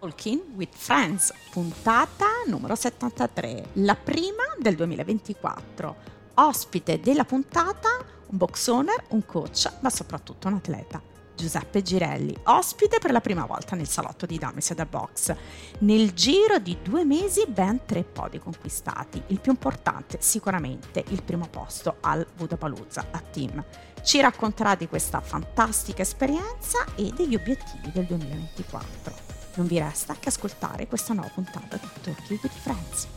[0.00, 5.96] Talking with Friends, puntata numero 73, la prima del 2024.
[6.34, 7.88] Ospite della puntata
[8.26, 11.02] un box owner, un coach, ma soprattutto un atleta.
[11.34, 15.34] Giuseppe Girelli, ospite per la prima volta nel salotto di Damis da Box.
[15.80, 21.48] Nel giro di due mesi ben tre podi conquistati, il più importante sicuramente il primo
[21.48, 23.64] posto al Budapalooza a team.
[24.02, 29.37] Ci racconterà di questa fantastica esperienza e degli obiettivi del 2024.
[29.58, 33.08] Non vi resta che ascoltare questa nuova puntata di Talking with Friends.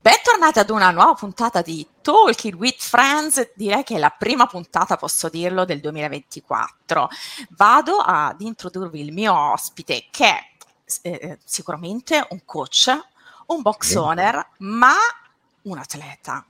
[0.00, 4.96] Bentornati ad una nuova puntata di Talking with Friends, direi che è la prima puntata,
[4.96, 7.10] posso dirlo, del 2024.
[7.50, 10.40] Vado ad introdurvi il mio ospite che è
[11.02, 12.98] eh, sicuramente un coach,
[13.48, 14.94] un box owner, ma
[15.64, 16.46] un atleta.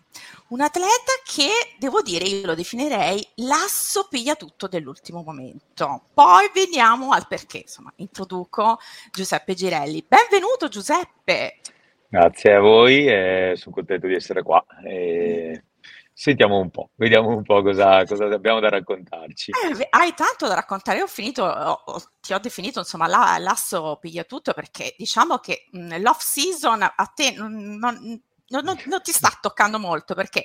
[0.48, 1.48] Un atleta che,
[1.78, 6.08] devo dire, io lo definirei l'asso piglia tutto dell'ultimo momento.
[6.12, 8.78] Poi veniamo al perché, insomma, introduco
[9.10, 10.04] Giuseppe Girelli.
[10.06, 11.60] Benvenuto Giuseppe!
[12.08, 14.62] Grazie a voi, eh, sono contento di essere qua.
[14.84, 15.64] E
[16.12, 19.50] sentiamo un po', vediamo un po' cosa, cosa abbiamo da raccontarci.
[19.50, 23.96] Eh, hai tanto da raccontare, io ho finito, ho, ti ho definito insomma la, l'asso
[23.98, 29.02] piglia tutto perché diciamo che mh, l'off season a te non, non non, non, non,
[29.02, 30.44] ti sta toccando molto perché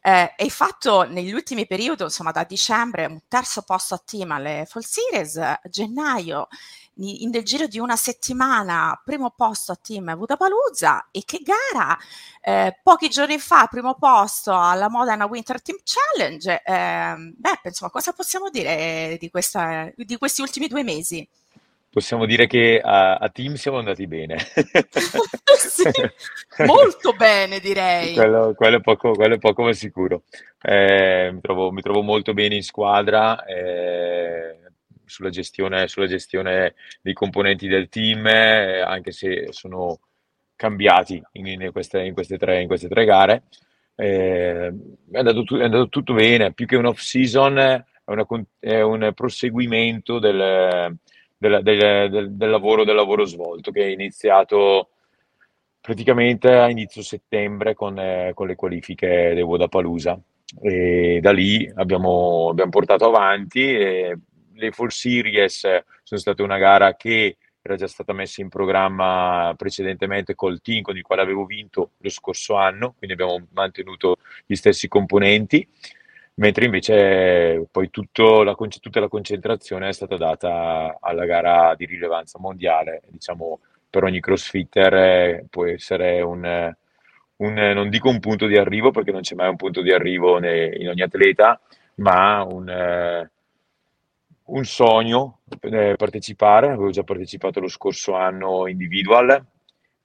[0.00, 4.64] eh, hai fatto negli ultimi periodi, insomma da dicembre, un terzo posto a team alle
[4.66, 6.48] Fall Series, a gennaio
[6.98, 11.96] in, nel giro di una settimana primo posto a team Budapalooza e che gara
[12.40, 18.12] eh, pochi giorni fa primo posto alla Modena Winter Team Challenge eh, beh insomma cosa
[18.12, 21.28] possiamo dire di, questa, di questi ultimi due mesi?
[21.98, 24.36] Possiamo dire che a, a team siamo andati bene.
[25.58, 25.90] sì,
[26.64, 28.14] molto bene direi.
[28.14, 30.22] Quello, quello, è poco, quello è poco ma sicuro.
[30.62, 33.44] Eh, mi, trovo, mi, trovo, molto bene in squadra.
[33.44, 34.60] Eh,
[35.06, 39.98] sulla gestione, sulla gestione dei componenti del team, eh, anche se sono
[40.54, 43.42] cambiati in, in, queste, in, queste, tre, in queste tre gare.
[43.96, 44.72] Eh,
[45.10, 48.24] è, andato, è, andato, tutto bene, più che un off season è, una,
[48.60, 50.96] è un proseguimento del,
[51.38, 54.90] del, del, del, lavoro, del lavoro svolto che è iniziato
[55.80, 60.20] praticamente a inizio settembre con, eh, con le qualifiche del Vodapalooza
[60.60, 64.18] e da lì abbiamo, abbiamo portato avanti e
[64.54, 65.60] le Fall Series
[66.02, 70.96] sono state una gara che era già stata messa in programma precedentemente col team con
[70.96, 74.16] il quale avevo vinto lo scorso anno, quindi abbiamo mantenuto
[74.46, 75.66] gli stessi componenti,
[76.38, 77.90] mentre invece poi
[78.44, 83.60] la, tutta la concentrazione è stata data alla gara di rilevanza mondiale, diciamo
[83.90, 86.74] per ogni crossfitter eh, può essere un,
[87.36, 90.38] un, non dico un punto di arrivo perché non c'è mai un punto di arrivo
[90.38, 91.60] in ogni atleta,
[91.96, 93.28] ma un,
[94.44, 99.44] un sogno eh, partecipare, avevo già partecipato lo scorso anno individual,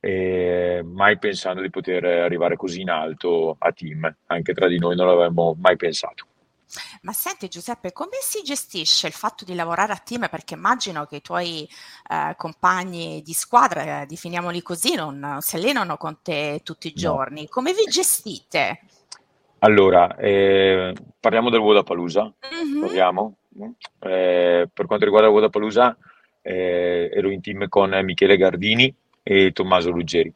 [0.05, 4.97] e mai pensando di poter arrivare così in alto a team, anche tra di noi
[4.97, 6.25] non l'avevamo mai pensato.
[7.03, 10.27] Ma senti Giuseppe, come si gestisce il fatto di lavorare a team?
[10.29, 11.65] Perché immagino che i tuoi
[12.09, 17.43] eh, compagni di squadra, eh, definiamoli così, non si allenano con te tutti i giorni.
[17.43, 17.47] No.
[17.49, 18.81] Come vi gestite?
[19.59, 22.81] Allora, eh, parliamo del Vodapalooza, mm-hmm.
[22.81, 23.35] parliamo?
[23.99, 25.95] Eh, per quanto riguarda il Vodapalooza,
[26.41, 30.31] eh, ero in team con Michele Gardini e Tommaso Ruggeri.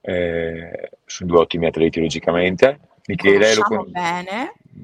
[0.00, 2.80] Eh, sono due ottimi atleti, logicamente.
[3.06, 3.90] Michele lo, con-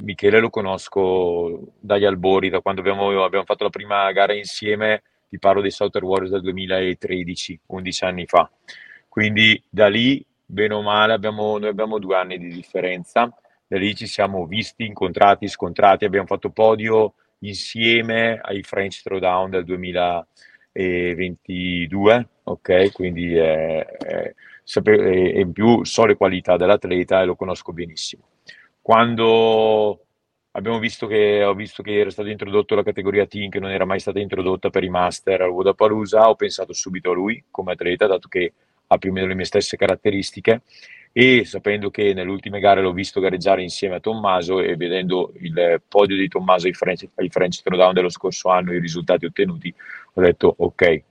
[0.02, 5.38] Michele lo, conosco dagli albori, da quando abbiamo, abbiamo, fatto la prima gara insieme, ti
[5.38, 8.50] parlo dei Southern Warriors del 2013, 11 anni fa.
[9.08, 13.32] Quindi da lì, bene o male, abbiamo, noi abbiamo due anni di differenza.
[13.66, 19.64] Da lì ci siamo visti, incontrati, scontrati, abbiamo fatto podio insieme ai French Throwdown del
[20.74, 22.92] 2022, ok?
[22.92, 28.24] Quindi è, è, è in più so le qualità dell'atleta e lo conosco benissimo.
[28.82, 30.04] Quando
[30.50, 33.84] abbiamo visto che, ho visto che era stata introdotta la categoria team che non era
[33.84, 38.06] mai stata introdotta per i master al Vodapalooza, ho pensato subito a lui come atleta,
[38.06, 38.52] dato che
[38.88, 40.62] ha più o meno le mie stesse caratteristiche
[41.16, 45.80] e sapendo che nelle ultime gare l'ho visto gareggiare insieme a Tommaso e vedendo il
[45.86, 49.72] podio di Tommaso ai French, ai French Throwdown dello scorso anno e i risultati ottenuti,
[50.14, 51.02] ho detto ok,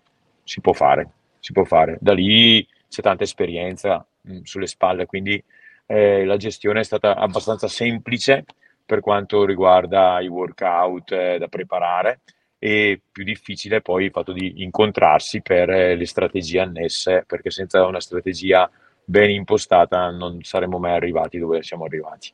[0.43, 1.09] si può fare,
[1.39, 1.97] si può fare.
[2.01, 5.41] Da lì c'è tanta esperienza mh, mm, sulle spalle, quindi
[5.85, 8.45] eh, la gestione è stata abbastanza semplice
[8.85, 12.21] per quanto riguarda i workout eh, da preparare
[12.59, 17.85] e più difficile poi il fatto di incontrarsi per eh, le strategie annesse, perché senza
[17.85, 18.69] una strategia
[19.03, 22.31] ben impostata non saremmo mai arrivati dove siamo arrivati.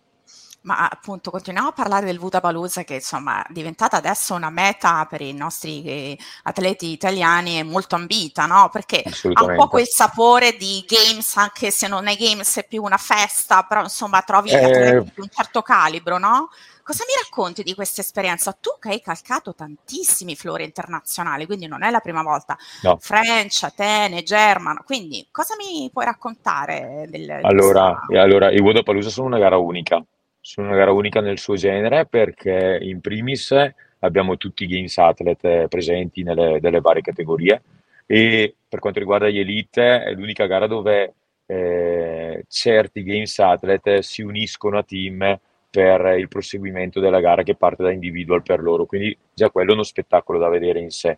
[0.62, 5.22] Ma appunto continuiamo a parlare del Vudapalooza che insomma è diventata adesso una meta per
[5.22, 8.70] i nostri eh, atleti italiani e molto ambita, no?
[8.72, 9.04] Perché
[9.34, 12.98] ha un po' quel sapore di games, anche se non è games, è più una
[12.98, 15.02] festa, però insomma trovi eh...
[15.02, 16.50] di un certo calibro, no?
[16.90, 18.52] Cosa mi racconti di questa esperienza?
[18.52, 22.98] Tu che hai calcato tantissimi flori internazionali, quindi non è la prima volta, no.
[23.00, 27.06] French, Atene, German, quindi cosa mi puoi raccontare?
[27.08, 28.24] Del, allora, questa...
[28.24, 30.04] allora, i Wodapalooza sono una gara unica,
[30.40, 33.54] sono una gara unica nel suo genere perché in primis
[34.00, 37.62] abbiamo tutti i Games Athlete presenti nelle, nelle varie categorie
[38.06, 41.14] e per quanto riguarda gli Elite è l'unica gara dove
[41.46, 45.40] eh, certi Games Athlete si uniscono a team
[45.70, 48.86] per il proseguimento della gara che parte da individual per loro.
[48.86, 51.18] Quindi già quello è uno spettacolo da vedere in sé,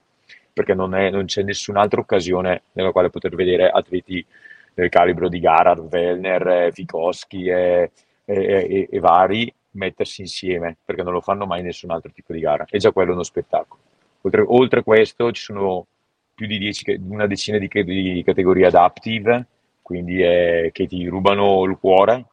[0.51, 4.25] perché non, è, non c'è nessun'altra occasione nella quale poter vedere atleti
[4.74, 7.91] del calibro di gara, Wellner, Fikowski e,
[8.25, 12.65] e, e, vari mettersi insieme, perché non lo fanno mai nessun altro tipo di gara.
[12.69, 13.81] E già quello è uno spettacolo.
[14.21, 15.85] Oltre, oltre questo ci sono
[16.33, 19.45] più di dieci, una decina di, di categorie adaptive,
[19.81, 22.25] quindi è, che ti rubano il cuore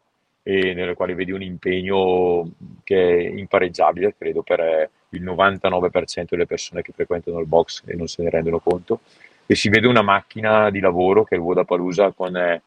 [0.42, 2.50] e nelle quali vedi un impegno
[2.82, 8.06] che è impareggiabile, credo, per il 99% delle persone che frequentano il box e non
[8.06, 9.00] se ne rendono conto.
[9.44, 12.62] E si vede una macchina di lavoro che è il Vodapalooza con eh,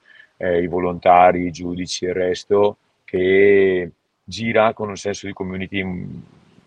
[0.62, 2.78] i volontari, i giudici e il resto
[3.12, 3.92] che
[4.24, 5.84] gira con un senso di community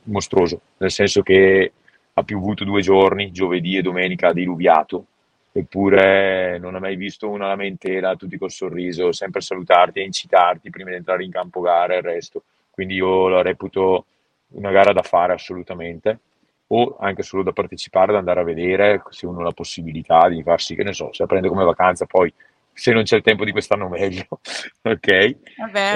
[0.02, 1.72] mostruoso, nel senso che
[2.12, 5.06] ha piovuto due giorni, giovedì e domenica ha diluviato,
[5.52, 10.90] eppure non ho mai visto una lamentela, tutti col sorriso, sempre salutarti e incitarti prima
[10.90, 12.42] di entrare in campo gara e il resto.
[12.68, 14.04] Quindi io la reputo
[14.48, 16.18] una gara da fare assolutamente,
[16.66, 20.42] o anche solo da partecipare, da andare a vedere se uno ha la possibilità di
[20.42, 22.30] farsi, che ne so, se la prende come vacanza, poi
[22.74, 24.26] se non c'è il tempo di quest'anno meglio,
[24.82, 25.36] ok?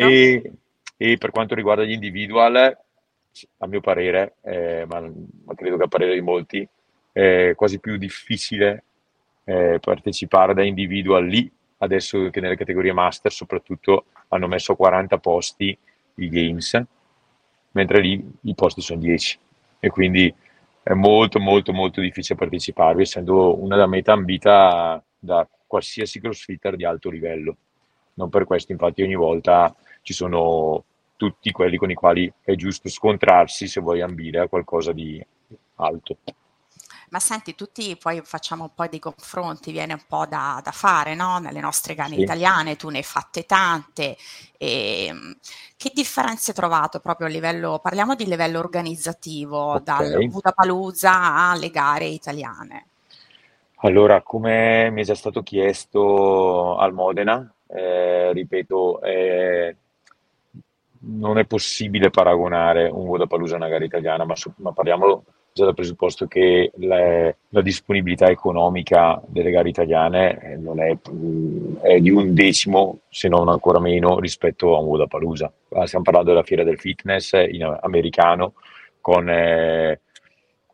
[0.08, 0.52] E,
[0.96, 5.88] e, per quanto riguarda gli individual, a mio parere, eh, ma, ma credo che a
[5.88, 6.66] parere di molti,
[7.12, 8.84] è quasi più difficile
[9.44, 15.76] eh, partecipare da individual lì, adesso che nelle categorie master soprattutto hanno messo 40 posti
[16.14, 16.80] i games,
[17.72, 19.38] mentre lì i posti sono 10
[19.80, 20.32] e quindi
[20.82, 27.10] è molto molto molto difficile parteciparvi essendo una meta ambita da qualsiasi crossfitter di alto
[27.10, 27.56] livello.
[28.14, 29.72] Non per questo infatti ogni volta
[30.02, 30.82] ci sono
[31.14, 35.24] tutti quelli con i quali è giusto scontrarsi se vuoi ambire a qualcosa di
[35.76, 36.16] alto.
[37.10, 41.14] Ma senti, tutti poi facciamo un po' dei confronti, viene un po' da, da fare,
[41.14, 41.38] no?
[41.38, 42.20] Nelle nostre gare sì.
[42.20, 44.16] italiane, tu ne hai fatte tante.
[44.58, 45.36] E, ehm,
[45.76, 49.82] che differenze hai trovato proprio a livello, parliamo di livello organizzativo, okay.
[49.82, 52.86] dal Budapalooza alle gare italiane?
[53.82, 59.76] Allora, come mi è già stato chiesto al Modena, eh, ripeto, eh,
[61.00, 65.22] non è possibile paragonare un Vodapalooza a una gara italiana, ma, ma parliamo
[65.52, 70.96] già dal presupposto che la, la, disponibilità economica delle gare italiane eh, non è,
[71.82, 75.52] è, di un decimo, se non ancora meno, rispetto a un Vodapalooza.
[75.84, 78.54] Stiamo parlando della fiera del fitness in americano
[79.00, 80.00] con, eh,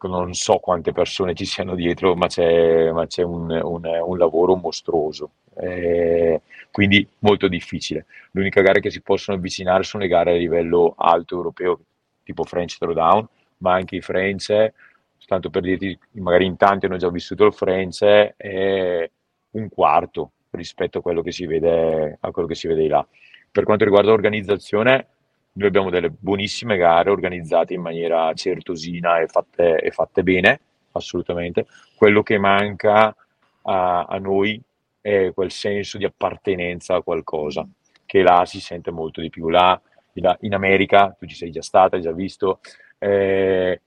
[0.08, 4.56] non so quante persone ci siano dietro, ma c'è, ma c'è un, un, un, lavoro
[4.56, 5.30] mostruoso.
[5.56, 6.40] Eh,
[6.70, 8.06] quindi molto difficile.
[8.32, 11.80] L'unica gara che si possono avvicinare sono le gare a livello alto europeo,
[12.22, 13.26] tipo French Throwdown,
[13.58, 14.72] ma anche i French,
[15.26, 19.10] tanto per dirti, magari in tanti hanno già vissuto il French, è
[19.52, 23.06] un quarto rispetto a quello che si vede, a quello che si vede là.
[23.50, 25.06] Per quanto riguarda l'organizzazione,
[25.54, 30.60] noi abbiamo delle buonissime gare organizzate in maniera certosina e fatte, e fatte bene,
[30.92, 31.66] assolutamente.
[31.96, 33.14] Quello che manca
[33.62, 34.60] a, a noi
[35.00, 37.66] è quel senso di appartenenza a qualcosa,
[38.04, 39.48] che là si sente molto di più.
[39.48, 39.80] Là,
[40.40, 42.60] in America, tu ci sei già stata, hai già visto,
[42.98, 43.80] eh,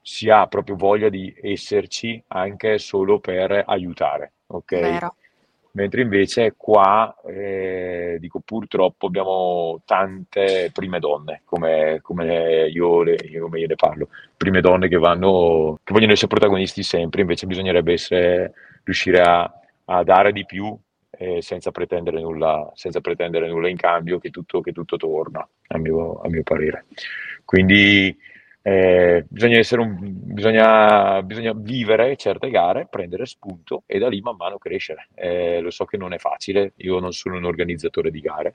[0.00, 4.80] si ha proprio voglia di esserci anche solo per aiutare, ok?
[4.80, 5.14] Vero.
[5.72, 13.60] Mentre invece qua, eh, dico purtroppo, abbiamo tante prime donne, come, come io, le, come
[13.60, 18.52] io ne parlo, prime donne che, vanno, che vogliono essere protagonisti sempre, invece bisognerebbe essere,
[18.82, 19.52] riuscire a,
[19.84, 20.76] a dare di più
[21.10, 25.78] eh, senza, pretendere nulla, senza pretendere nulla in cambio, che tutto, che tutto torna, a
[25.78, 26.86] mio, a mio parere.
[27.44, 28.16] Quindi
[28.62, 34.58] eh, bisogna, un, bisogna, bisogna, vivere certe gare, prendere spunto e da lì man mano
[34.58, 35.08] crescere.
[35.14, 38.54] Eh, lo so che non è facile, io non sono un organizzatore di gare,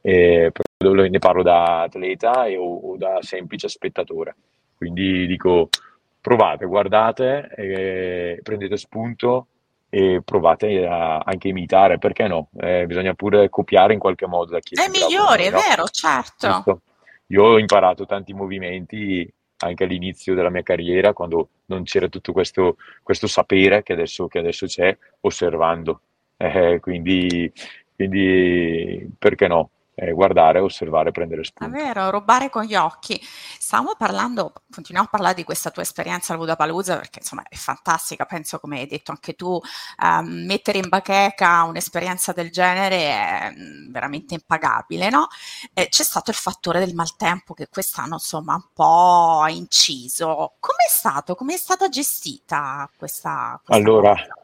[0.00, 4.34] eh, però ne parlo da atleta e, o, o, da semplice spettatore.
[4.76, 5.68] Quindi dico
[6.20, 7.48] provate, guardate,
[8.42, 9.46] prendete spunto
[9.88, 12.48] e provate a anche imitare, perché no?
[12.58, 16.48] Eh, bisogna pure copiare in qualche modo da chi è migliore, è vero, certo.
[16.48, 16.80] Giusto?
[17.28, 19.32] io ho imparato tanti movimenti
[19.64, 24.38] anche all'inizio della mia carriera, quando non c'era tutto questo, questo sapere che adesso, che
[24.38, 26.00] adesso c'è, osservando.
[26.36, 27.50] Eh, quindi,
[27.96, 29.70] quindi, perché no?
[29.94, 31.72] Eh, guardare, osservare, prendere spunto.
[31.72, 33.20] È vero, rubare con gli occhi.
[33.22, 38.24] Stavamo parlando, continuiamo a parlare di questa tua esperienza al Budapalooza perché insomma è fantastica,
[38.24, 39.58] penso come hai detto anche tu,
[40.02, 45.28] ehm, mettere in bacheca un'esperienza del genere è mm, veramente impagabile, no?
[45.72, 50.54] Eh, c'è stato il fattore del maltempo che quest'anno insomma un po' ha inciso.
[50.58, 51.34] Com'è stato?
[51.34, 54.43] Come è stata gestita questa, questa allora, cosa?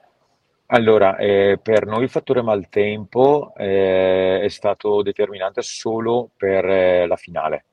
[0.73, 7.17] Allora, eh, per noi il fattore maltempo eh, è stato determinante solo per eh, la
[7.17, 7.65] finale,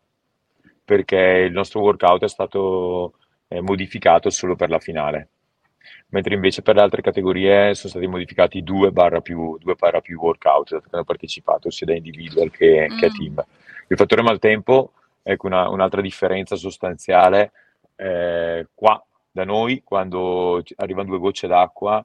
[0.84, 3.14] perché il nostro workout è stato
[3.50, 5.30] eh, modificato solo per la finale,
[6.08, 10.20] mentre invece per le altre categorie sono stati modificati due barra più, due barra più
[10.20, 12.98] workout che hanno partecipato sia da individual che, mm.
[12.98, 13.46] che a team.
[13.90, 17.52] Il fattore maltempo, ecco una, un'altra differenza sostanziale,
[17.96, 22.04] eh, qua da noi quando arrivano due gocce d'acqua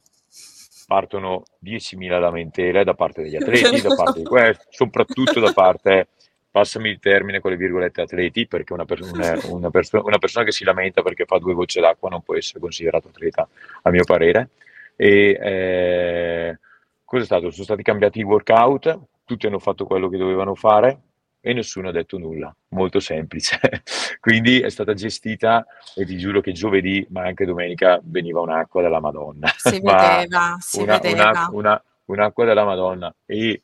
[0.92, 6.08] partono 10.000 lamentele da parte degli atleti, da parte di questo, soprattutto da parte,
[6.50, 10.44] passami il termine con le virgolette atleti, perché una, pers- una, una, perso- una, persona
[10.44, 13.48] che si lamenta perché fa due gocce d'acqua non può essere considerato atleta,
[13.80, 14.50] a mio parere.
[14.94, 16.58] E eh,
[17.06, 17.50] cosa è stato?
[17.50, 20.98] Sono stati cambiati i workout, tutti hanno fatto quello che dovevano fare,
[21.44, 23.58] e nessuno ha detto nulla, molto semplice.
[24.20, 29.00] Quindi è stata gestita e ti giuro che giovedì, ma anche domenica, veniva un'acqua della
[29.00, 29.48] Madonna.
[29.56, 31.30] Si vedeva, si una, vedeva.
[31.30, 33.12] Una, una, un'acqua della Madonna.
[33.26, 33.60] E,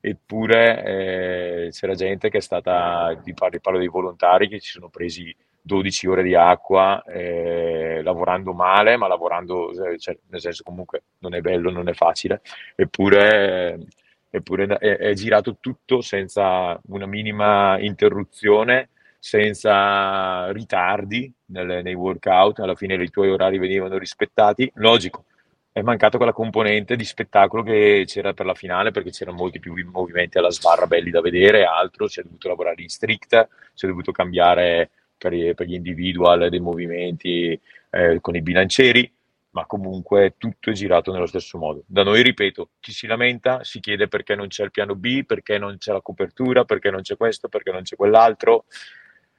[0.00, 4.88] eppure eh, c'era gente che è stata, ti parlo, parlo, dei volontari che ci sono
[4.88, 11.34] presi 12 ore di acqua, eh, lavorando male, ma lavorando, cioè, nel senso comunque non
[11.34, 12.40] è bello, non è facile,
[12.74, 13.72] eppure...
[13.72, 13.86] Eh,
[14.30, 22.74] eppure è, è girato tutto senza una minima interruzione, senza ritardi nelle, nei workout, alla
[22.74, 24.70] fine i tuoi orari venivano rispettati.
[24.76, 25.24] Logico,
[25.72, 29.74] è mancato quella componente di spettacolo che c'era per la finale perché c'erano molti più
[29.90, 33.88] movimenti alla sbarra belli da vedere, altro, si è dovuto lavorare in strict, si è
[33.88, 37.60] dovuto cambiare per, per gli individual dei movimenti
[37.90, 39.12] eh, con i bilancieri,
[39.50, 41.82] ma comunque tutto è girato nello stesso modo.
[41.86, 45.58] Da noi, ripeto, chi si lamenta si chiede perché non c'è il piano B, perché
[45.58, 48.66] non c'è la copertura, perché non c'è questo, perché non c'è quell'altro.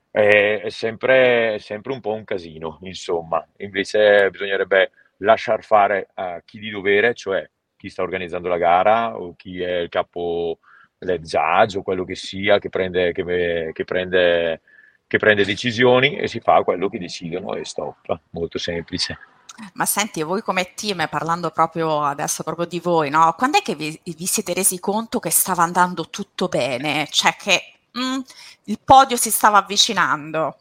[0.10, 3.46] È, sempre, è sempre un po' un casino, insomma.
[3.58, 9.36] Invece bisognerebbe lasciar fare a chi di dovere, cioè chi sta organizzando la gara o
[9.36, 10.60] chi è il capo
[10.98, 14.62] del judge o quello che sia che prende, che, che prende,
[15.08, 18.20] che prende decisioni e si fa quello che decidono e stop.
[18.32, 19.18] Molto semplice.
[19.74, 23.34] Ma senti, voi come team, parlando proprio adesso proprio di voi, no?
[23.38, 27.08] Quando è che vi, vi siete resi conto che stava andando tutto bene?
[27.10, 28.20] Cioè che mm,
[28.66, 30.58] il podio si stava avvicinando?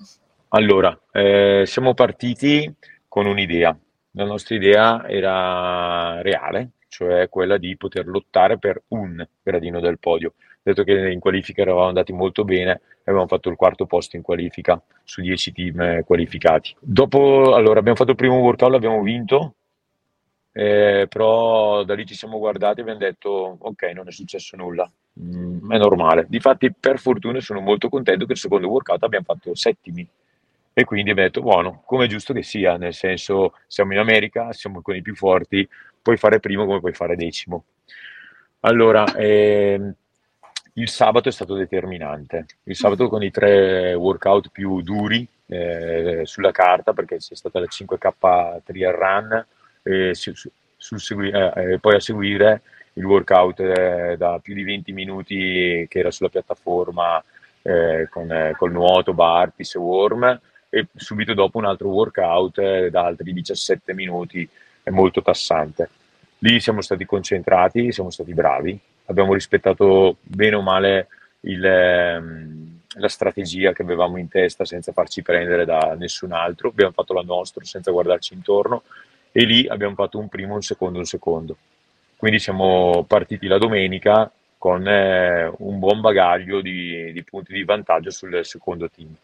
[0.48, 2.72] Allora, eh, siamo partiti
[3.08, 3.76] con un'idea.
[4.12, 10.34] La nostra idea era reale, cioè quella di poter lottare per un gradino del podio
[10.62, 14.22] detto che in qualifica eravamo andati molto bene e abbiamo fatto il quarto posto in
[14.22, 16.74] qualifica su 10 team eh, qualificati.
[16.78, 19.54] Dopo, allora, abbiamo fatto il primo workout, l'abbiamo vinto,
[20.52, 24.90] eh, però da lì ci siamo guardati e abbiamo detto ok, non è successo nulla,
[25.20, 26.26] mm, è normale.
[26.28, 30.06] Difatti, per fortuna, sono molto contento che il secondo workout abbiamo fatto settimi.
[30.72, 34.52] E quindi abbiamo detto, buono, come è giusto che sia, nel senso siamo in America,
[34.52, 35.68] siamo con i più forti,
[36.00, 37.64] puoi fare primo come puoi fare decimo.
[38.60, 39.94] Allora, ehm,
[40.74, 42.46] il sabato è stato determinante.
[42.64, 47.66] Il sabato con i tre workout più duri eh, sulla carta, perché c'è stata la
[47.68, 49.46] 5K trial run,
[49.82, 50.32] e su,
[50.76, 52.62] su, segui- eh, poi a seguire
[52.94, 57.22] il workout eh, da più di 20 minuti che era sulla piattaforma
[57.62, 62.90] eh, con eh, col nuoto, bar, pisse worm, e subito dopo un altro workout eh,
[62.90, 64.48] da altri 17 minuti,
[64.82, 65.88] è molto tassante.
[66.38, 68.78] Lì siamo stati concentrati, siamo stati bravi,
[69.10, 71.08] abbiamo rispettato bene o male
[71.40, 76.92] il, ehm, la strategia che avevamo in testa senza farci prendere da nessun altro, abbiamo
[76.92, 78.84] fatto la nostra senza guardarci intorno
[79.32, 81.56] e lì abbiamo fatto un primo, un secondo, un secondo.
[82.16, 88.10] Quindi siamo partiti la domenica con eh, un buon bagaglio di, di punti di vantaggio
[88.10, 89.14] sul secondo team.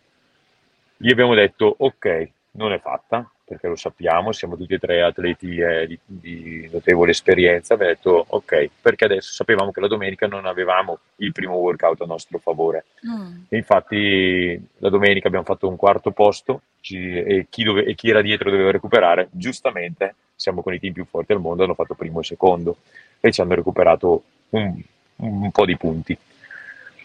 [0.97, 5.57] Gli abbiamo detto ok, non è fatta, perché lo sappiamo, siamo tutti e tre atleti
[5.57, 10.47] eh, di, di, notevole esperienza, abbiamo detto ok, perché adesso sapevamo che la domenica non
[10.47, 12.87] avevamo il primo workout a nostro favore.
[13.09, 13.43] Mm.
[13.49, 18.11] E infatti la domenica abbiamo fatto un quarto posto ci, e, chi dove, e, chi
[18.11, 21.95] era dietro doveva recuperare, giustamente siamo con i team più forti al mondo, hanno fatto
[21.95, 22.79] primo e secondo
[23.21, 24.75] e ci hanno recuperato un,
[25.17, 26.19] un po' di punti.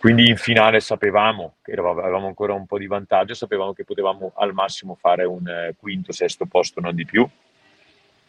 [0.02, 4.52] Quindi in finale sapevamo che avevamo ancora un po' di vantaggio, sapevamo che potevamo al
[4.52, 7.24] massimo fare un eh, quinto, sesto posto, non di più.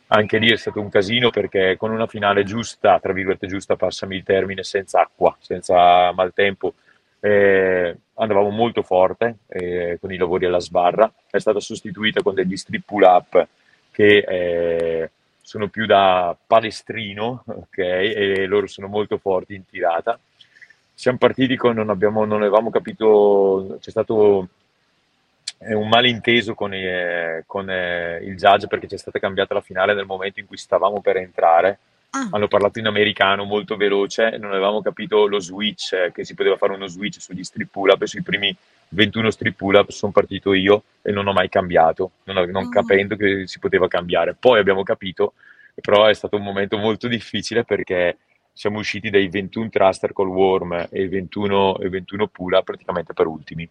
[0.08, 4.16] Anche lì è stato un casino perché con una finale giusta, tra virgolette giusta, passami
[4.16, 6.74] il termine, senza acqua, senza maltempo,
[7.20, 11.10] eh, andavamo molto forte eh, con i lavori alla sbarra.
[11.30, 13.46] È stata sostituita con degli strip pull up
[13.90, 15.10] che eh,
[15.40, 17.78] sono più da palestrino, ok?
[17.78, 20.18] E loro sono molto forti in tirata
[20.94, 24.48] siamo partiti con non, abbiamo, non avevamo capito, c'è stato
[25.58, 29.94] eh, un malinteso con, eh, con eh, il judge perché c'è stata cambiata la finale
[29.94, 31.78] nel momento in cui stavamo per entrare.
[32.10, 32.28] Ah.
[32.30, 36.74] Hanno parlato in americano molto veloce non avevamo capito lo switch, che si poteva fare
[36.74, 38.54] uno switch sugli strip pull up sui primi
[38.90, 42.68] 21 strip pull up sono partito io e non ho mai cambiato, non, non oh.
[42.68, 44.36] capendo che si poteva cambiare.
[44.38, 45.32] Poi abbiamo capito,
[45.80, 48.16] però è stato un momento molto difficile perché
[48.52, 53.68] siamo usciti dai 21 thruster col worm e 21, e 21 pula praticamente per ultimi.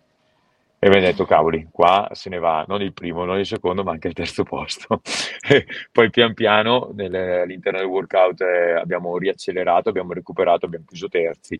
[0.83, 3.91] E abbiamo detto, cavoli, qua se ne va non il primo, non il secondo, ma
[3.91, 5.01] anche il terzo posto.
[5.91, 11.59] poi pian piano nel, all'interno del workout eh, abbiamo riaccelerato, abbiamo recuperato, abbiamo chiuso terzi.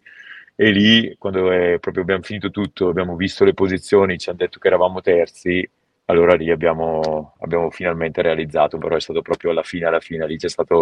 [0.56, 4.58] E lì, quando è, proprio abbiamo finito tutto, abbiamo visto le posizioni, ci hanno detto
[4.58, 5.70] che eravamo terzi,
[6.12, 10.38] allora lì abbiamo, abbiamo, finalmente realizzato, però è stato proprio alla fine, alla fine, lì
[10.38, 10.76] c'è stata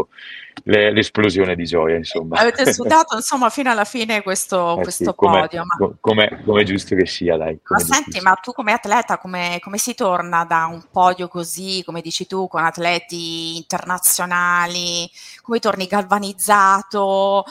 [0.64, 2.40] l'esplosione di gioia, insomma.
[2.40, 5.64] Avete sudato, insomma, fino alla fine questo, eh questo sì, podio.
[6.02, 7.60] Come è giusto che sia, dai.
[7.70, 12.02] Ma senti, ma tu come atleta, come, come si torna da un podio così, come
[12.02, 15.10] dici tu, con atleti internazionali,
[15.42, 17.46] come torni galvanizzato?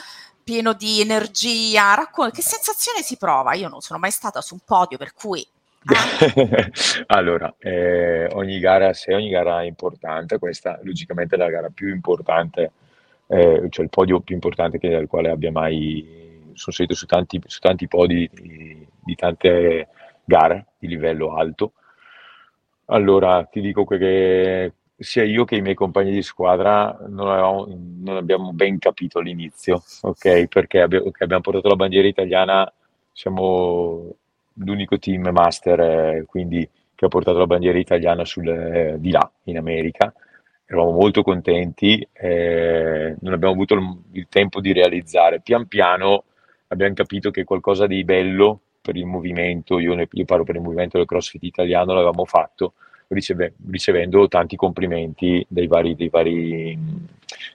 [0.49, 3.53] pieno di energia, raccon- che sensazione si prova?
[3.53, 5.47] Io non sono mai stata su un podio, per cui
[7.07, 11.89] allora, eh, ogni gara, se ogni gara è importante, questa logicamente è la gara più
[11.89, 12.71] importante,
[13.27, 17.41] eh, cioè il podio più importante che, del quale abbia mai, sono salito su tanti,
[17.45, 19.87] su tanti podi di, di, tante
[20.25, 21.73] gare di livello alto.
[22.85, 27.67] Allora, ti dico che sia io che i miei compagni di squadra non, avevamo,
[28.01, 30.47] non abbiamo ben capito all'inizio, ok?
[30.47, 32.71] Perché abbiamo, okay, abbiamo portato la bandiera italiana,
[33.13, 34.15] siamo
[34.55, 39.29] l'unico team master eh, quindi, che ha portato la bandiera italiana sul, eh, di là,
[39.43, 40.13] in America.
[40.65, 45.41] Eravamo molto contenti, eh, non abbiamo avuto il, il, tempo di realizzare.
[45.41, 46.25] Pian piano
[46.67, 50.61] abbiamo capito che qualcosa di bello per il movimento, io, ne, io parlo per il
[50.61, 52.73] movimento del CrossFit italiano, l'avevamo fatto
[53.07, 56.77] riceve, ricevendo tanti complimenti dei vari, dei vari,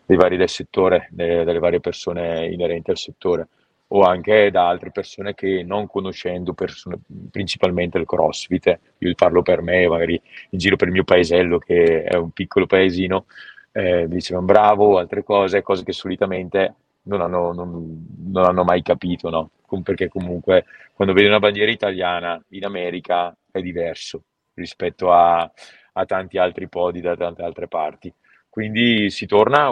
[0.04, 3.48] dei vari del settore, delle, delle varie persone inerenti al settore
[3.94, 6.98] o anche da altre persone che non conoscendo persone,
[7.30, 12.02] principalmente il CrossFit, io parlo per me, magari in giro per il mio paesello che
[12.02, 13.26] è un piccolo paesino,
[13.70, 18.82] eh, mi dicevano bravo, altre cose, cose che solitamente non hanno, non, non hanno mai
[18.82, 19.50] capito, no?
[19.82, 24.22] perché comunque quando vedi una bandiera italiana in America è diverso
[24.54, 25.50] rispetto a,
[25.92, 28.12] a tanti altri podi da tante altre parti.
[28.54, 29.68] Quindi si torna,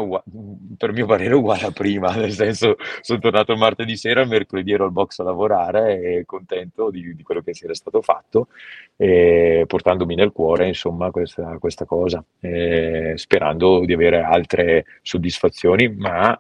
[0.77, 4.91] per mio parere, uguale a prima, nel senso sono tornato martedì sera, mercoledì ero al
[4.91, 8.49] box a lavorare e contento di, di quello che si era stato fatto,
[8.97, 12.25] e portandomi nel cuore insomma questa, questa cosa,
[13.15, 16.37] sperando di avere altre soddisfazioni, ma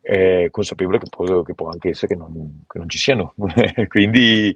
[0.00, 3.32] eh, consapevole che può, che può, anche essere che non, che non ci siano.
[3.86, 4.52] Quindi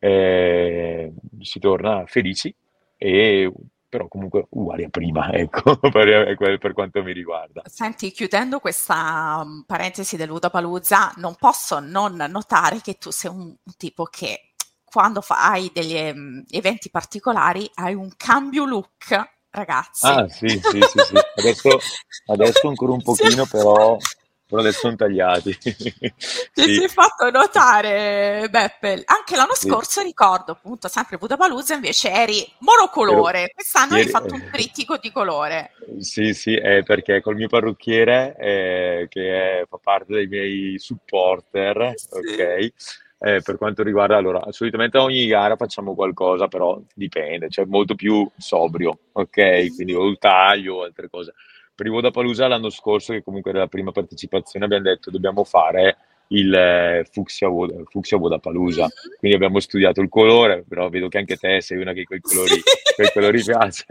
[0.00, 2.54] eh, si torna felici
[2.98, 3.50] e
[3.94, 7.62] però comunque uguali a prima, ecco, per, per, quanto mi riguarda.
[7.66, 13.42] Senti, chiudendo questa um, parentesi del Ludapalooza, non posso non notare che tu sei un,
[13.42, 20.06] un tipo che quando fai degli um, eventi particolari hai un cambio look, ragazzi.
[20.06, 21.16] Ah, sì, sì, sì, sì.
[21.36, 21.78] Adesso,
[22.26, 23.96] adesso ancora un pochino, però
[24.54, 25.58] però adesso sono tagliati.
[25.58, 26.12] Ti
[26.52, 26.74] sì.
[26.74, 29.02] sei fatto notare, Beppe.
[29.04, 29.68] Anche l'anno sì.
[29.68, 33.40] scorso ricordo, appunto, sempre Budapalooza, invece eri monocolore.
[33.40, 35.72] Ero, Quest'anno ieri, hai fatto un trittico di colore.
[35.98, 41.92] Sì, sì, è perché col mio parrucchiere, eh, che è, fa parte dei miei supporter,
[41.96, 42.08] sì.
[42.12, 42.72] ok?
[43.18, 47.96] Eh, per quanto riguarda, allora, solitamente a ogni gara facciamo qualcosa, però dipende, cioè molto
[47.96, 49.74] più sobrio, ok?
[49.74, 51.34] Quindi o il taglio o altre cose
[51.74, 55.96] per il Vodapalooza l'anno scorso, che comunque era la prima partecipazione, abbiamo detto dobbiamo fare
[56.28, 57.48] il eh, Fucsia,
[57.84, 58.82] Fucsia Vodapalooza.
[58.82, 59.16] Mm-hmm.
[59.18, 62.54] Quindi abbiamo studiato il colore, però vedo che anche te sei una che quei colori,
[62.94, 63.86] quei colori piace.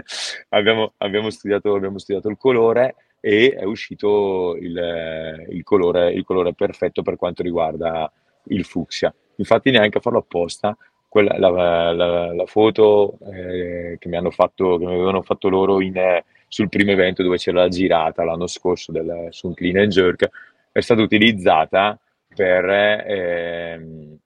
[0.50, 6.24] Abbiamo, abbiamo, studiato, abbiamo, studiato, il colore e è uscito il, eh, il, colore, il
[6.24, 8.12] colore perfetto per quanto riguarda
[8.48, 9.14] il fucsia.
[9.38, 10.76] Infatti neanche a farlo apposta,
[11.08, 15.80] quella, la, la, la, foto eh, che mi hanno fatto, che mi avevano fatto loro
[15.80, 19.78] in, eh, sul primo evento dove c'era la girata l'anno scorso del, su un clean
[19.78, 20.30] and jerk,
[20.72, 24.18] è stata utilizzata per, ehm,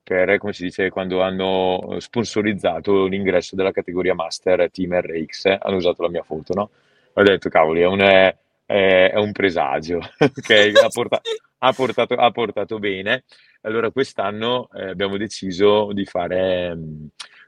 [0.00, 6.02] per, come si dice, quando hanno sponsorizzato l'ingresso della categoria Master Team RX, hanno usato
[6.02, 6.70] la mia foto, no?
[7.14, 10.72] Ho detto, cavoli, è un, è, è un presagio, ok?
[10.84, 11.20] Ha, porta,
[11.58, 13.24] ha, portato, ha, portato, bene.
[13.62, 16.78] Allora quest'anno eh, abbiamo deciso di fare,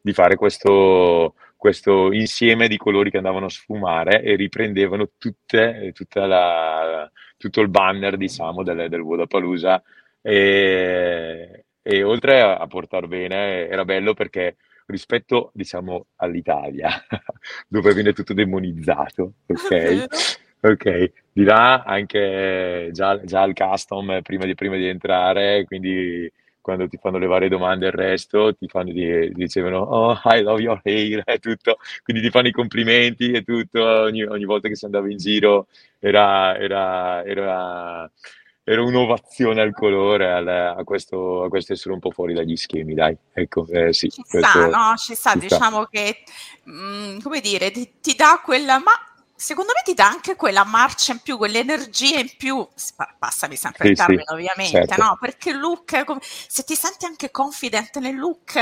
[0.02, 7.10] di fare questo, questo, insieme di colori che andavano a sfumare e riprendevano tutte, la,
[7.38, 9.82] tutto il banner, diciamo, del, del Vodapalooza
[10.20, 16.90] e, e oltre a, a portare bene, era bello perché rispetto, diciamo, all'Italia,
[17.66, 20.04] dove viene tutto demonizzato, ok?
[20.64, 26.30] Ok, di là anche già, già il custom prima di, prima di entrare, quindi
[26.64, 30.40] quando ti fanno le varie domande e il resto, ti fanno di, dicevano oh I
[30.40, 34.68] love your hair e tutto, quindi ti fanno i complimenti e tutto, ogni, ogni volta
[34.68, 35.66] che si andava in giro
[35.98, 38.10] era, era, era
[38.66, 42.94] era un'ovazione al colore, al, a, questo, a, questo, essere un po' fuori dagli schemi,
[42.94, 43.14] dai.
[43.30, 44.96] Ecco, eh, sì, ci sta, no?
[44.96, 45.88] Ci sta, ci diciamo sta.
[45.90, 46.22] che,
[46.62, 48.92] mh, mm, come dire, ti, ti, dà quella, ma
[49.44, 52.66] secondo me ti dà anche quella marcia in più, quell'energia in più,
[53.18, 55.02] passami sempre sì, il termine sì, ovviamente, certo.
[55.02, 55.18] no?
[55.20, 58.54] Perché il look, se ti senti anche confident nel look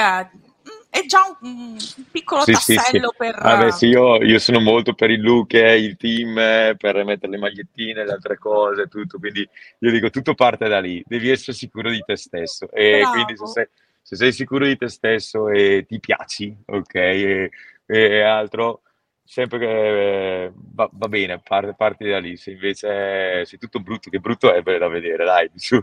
[0.90, 3.30] è già un, un piccolo sì, tassello sì, sì.
[3.30, 3.38] per...
[3.40, 7.30] Vabbè, sì, io, io, sono molto per il look, eh, il team, eh, per mettere
[7.30, 11.56] le magliettine, le altre cose, tutto, quindi io dico tutto parte da lì, devi essere
[11.56, 13.12] sicuro di te stesso e Bravo.
[13.12, 13.68] quindi se sei,
[14.02, 17.50] se sei, sicuro di te stesso e ti piaci, ok, e,
[17.86, 18.81] e altro
[19.24, 22.36] sempre che eh, va, va, bene, parte, parti da lì.
[22.36, 25.80] Se invece sei tutto brutto, che brutto è da vedere, dai, su.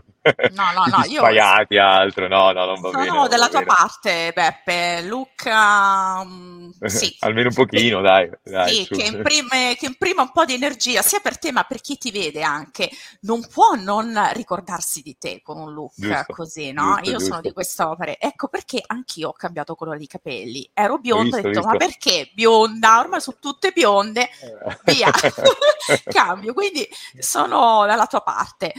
[0.52, 3.08] No, no, no, io sbagliati altro, no, no, non va sono bene.
[3.08, 3.74] Sono dalla tua bene.
[3.74, 5.02] parte, Beppe.
[5.02, 7.16] Luca, um, sì.
[7.20, 8.30] Almeno un pochino, dai.
[8.42, 11.80] dai sì, che imprime, che imprime, un po' di energia, sia per te ma per
[11.80, 12.90] chi ti vede anche.
[13.22, 16.96] Non può non ricordarsi di te con un look giusto, così, no?
[16.96, 17.30] Giusto, io giusto.
[17.30, 18.14] sono di quest'opera.
[18.18, 20.70] Ecco perché anch'io ho cambiato colore di capelli.
[20.72, 23.00] Ero bionda, ho detto, ma perché bionda?
[23.00, 24.78] Ormai sono tutte bionde, eh.
[24.84, 25.10] via,
[26.10, 26.52] cambio.
[26.52, 26.88] Quindi
[27.18, 28.72] sono dalla tua parte.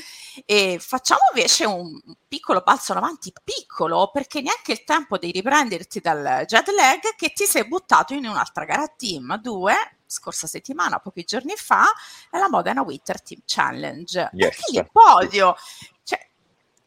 [0.45, 5.99] E facciamo invece un piccolo balzo in avanti, piccolo, perché neanche il tempo di riprenderti
[5.99, 11.23] dal jet lag che ti sei buttato in un'altra gara team, due, scorsa settimana, pochi
[11.23, 11.85] giorni fa,
[12.29, 14.29] è la Modena Winter Team Challenge.
[14.33, 14.57] Yes.
[14.57, 15.55] E il podio,
[16.03, 16.27] cioè,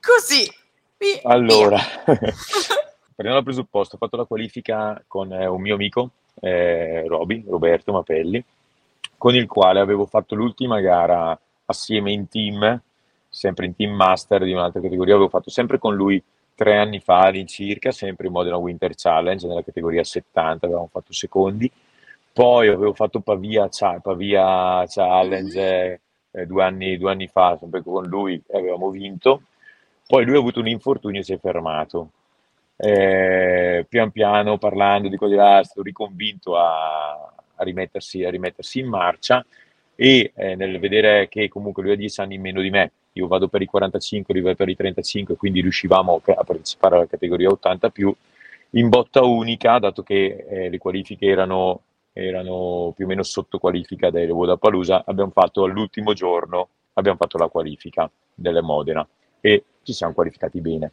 [0.00, 0.50] così.
[0.96, 6.10] Via, allora, prendiamo il presupposto, ho fatto la qualifica con eh, un mio amico
[6.44, 8.44] eh, Roby, Roberto Mapelli,
[9.16, 12.80] con il quale avevo fatto l'ultima gara assieme in team,
[13.28, 16.22] sempre in team master di un'altra categoria, avevo fatto sempre con lui
[16.54, 21.70] tre anni fa all'incirca, sempre in Modena Winter Challenge nella categoria 70, avevamo fatto secondi,
[22.32, 23.68] poi avevo fatto Pavia,
[24.02, 29.42] Pavia Challenge eh, due, anni, due anni fa, sempre con lui, avevamo vinto,
[30.06, 32.10] poi lui ha avuto un infortunio e si è fermato,
[32.76, 37.12] eh, pian piano parlando di cose là, è stato riconvinto a,
[37.54, 39.44] a, rimettersi, a rimettersi, in marcia
[39.94, 43.28] e eh, nel vedere che comunque lui ha 10 anni in meno di me, io
[43.28, 47.48] vado per i 45, lui va per i 35, quindi riuscivamo a partecipare alla categoria
[47.50, 48.14] 80 più,
[48.70, 51.82] in botta unica, dato che eh, le qualifiche erano,
[52.12, 57.46] erano, più o meno sotto qualifica del Vodapalooza, abbiamo fatto all'ultimo giorno, abbiamo fatto la
[57.46, 59.06] qualifica delle Modena
[59.40, 60.90] e ci siamo qualificati bene.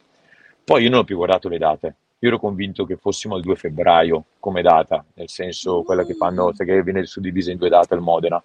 [0.64, 1.96] Poi io non ho più guardato le date.
[2.20, 6.52] Io ero convinto che fossimo al 2 febbraio come data, nel senso quella che fanno,
[6.52, 8.42] che viene suddivisa in due date al Modena.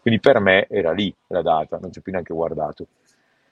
[0.00, 2.86] Quindi per me era lì la data, non ci ho più neanche guardato.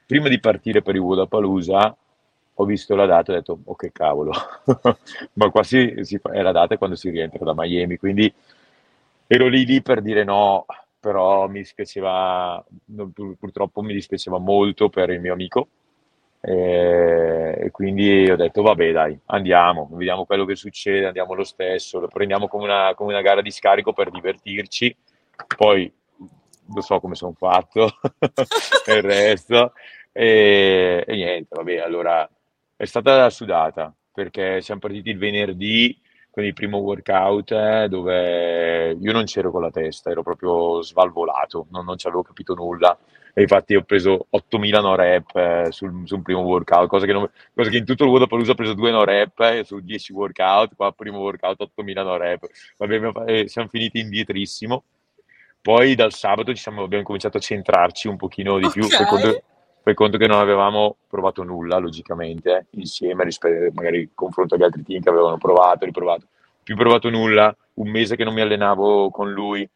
[0.04, 1.96] Prima di partire per il Vodapalooza
[2.60, 4.32] ho visto la data e ho detto, ok cavolo,
[5.34, 8.32] ma qua si, si è la data quando si rientra da Miami, quindi
[9.28, 10.66] ero lì lì per dire no,
[10.98, 12.64] però mi dispiaceva,
[13.38, 15.68] purtroppo mi dispiaceva molto per il mio amico,
[16.50, 22.08] e, quindi ho detto vabbè dai andiamo vediamo quello che succede andiamo lo stesso lo
[22.08, 24.96] prendiamo come una, come una gara di scarico per divertirci.
[25.56, 25.92] Poi
[26.74, 27.90] lo so come sono fatto
[28.88, 29.72] il resto.
[30.10, 32.28] E, e niente vabbè allora
[32.76, 39.12] è stata sudata perché siamo partiti il venerdì con il primo workout eh, dove io
[39.12, 42.96] non c'ero con la testa, ero proprio svalvolato, non, non ci avevo capito nulla
[43.38, 47.30] e infatti ho preso 8000 no rep eh, sul, sul, primo workout, cosa che, non,
[47.54, 50.74] cosa che in tutto il Vodapalooza ho preso 2 no rep eh, su 10 workout,
[50.74, 54.82] qua primo workout 8000 no rep, Vabbè, eh, siamo finiti indietrissimo.
[55.62, 58.80] Poi dal sabato siamo, abbiamo cominciato a centrarci un pochino di okay.
[58.80, 59.42] più, per conto,
[59.84, 64.64] per conto, che non avevamo provato nulla, logicamente, eh, insieme rispetto magari in confronto agli
[64.64, 66.26] altri team che avevano provato, riprovato.
[66.60, 69.68] Più provato nulla, un mese che non mi allenavo con lui,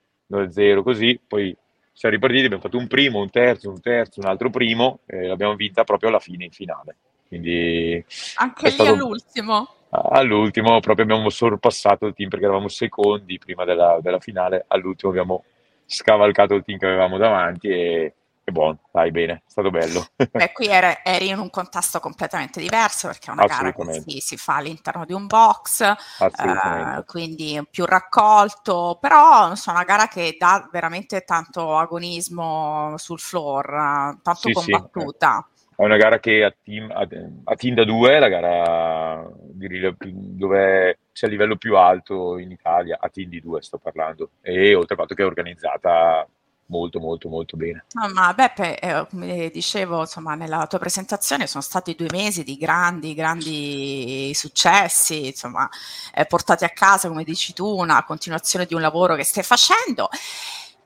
[0.49, 1.57] 0 così, poi
[1.93, 5.55] siamo ripartiti, abbiamo fatto un primo, un terzo, un terzo, un altro primo e l'abbiamo
[5.55, 6.97] vinta proprio alla fine, in finale.
[7.29, 8.05] quindi
[8.37, 8.93] Anche lì stato...
[8.93, 9.69] all'ultimo?
[9.91, 15.45] All'ultimo proprio abbiamo sorpassato il team perché eravamo secondi prima della, della finale, all'ultimo abbiamo
[15.85, 20.05] scavalcato il team che avevamo davanti e, e buono, dai bene, è stato bello.
[20.31, 24.19] Beh, qui eri, eri, in un contesto completamente diverso perché è una gara che si,
[24.21, 30.37] si, fa all'interno di un box, eh, quindi più raccolto, però è una gara che
[30.39, 35.47] dà veramente tanto agonismo sul floor, tanto sì, combattuta.
[35.49, 37.07] Sì, è una gara che a team, a,
[37.45, 39.69] a team da 2 la gara di,
[40.01, 44.75] dove c'è il livello più alto in Italia, a team di 2 sto parlando, e
[44.75, 46.27] oltre al fatto che è organizzata
[46.73, 47.85] molto molto molto bene.
[47.93, 52.57] No, ma Beppe, eh, come dicevo insomma nella tua presentazione sono stati due mesi di
[52.57, 55.69] grandi grandi successi, insomma
[56.15, 60.09] eh, portati a casa come dici tu, una continuazione di un lavoro che stai facendo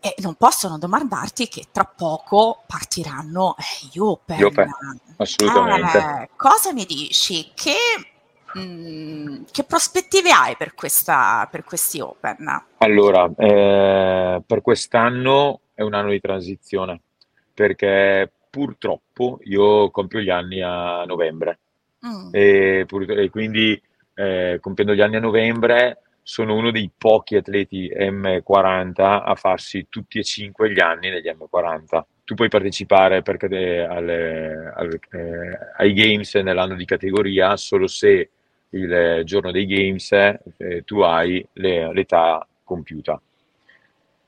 [0.01, 4.39] e non possono domandarti che tra poco partiranno eh, gli Open.
[4.39, 4.71] Gli open
[5.17, 5.99] assolutamente.
[5.99, 7.51] Eh, cosa mi dici?
[7.55, 7.75] Che,
[8.59, 12.65] mm, che prospettive hai per, questa, per questi Open?
[12.79, 17.01] Allora, eh, per quest'anno è un anno di transizione
[17.53, 21.59] perché purtroppo io compio gli anni a novembre
[22.05, 22.29] mm.
[22.33, 23.81] e, pur, e, quindi
[24.15, 30.19] eh, compiendo gli anni a novembre sono uno dei pochi atleti M40 a farsi tutti
[30.19, 32.03] e cinque gli anni negli M40.
[32.25, 38.31] Tu puoi partecipare alle, alle, alle, eh, ai games nell'anno di categoria solo se
[38.71, 43.21] il giorno dei games eh, tu hai le, l'età compiuta.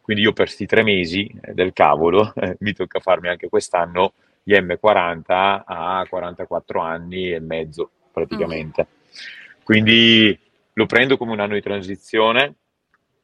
[0.08, 4.14] Quindi io per questi tre mesi eh, del cavolo eh, mi tocca farmi anche quest'anno
[4.42, 8.86] gli M40 a 44 anni e mezzo praticamente.
[8.88, 9.62] Mm.
[9.62, 10.40] Quindi
[10.72, 12.54] lo prendo come un anno di transizione,